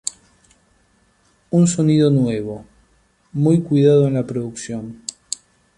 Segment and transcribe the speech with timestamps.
[1.51, 2.65] Un sonido nuevo,
[3.33, 5.03] muy cuidado en la producción.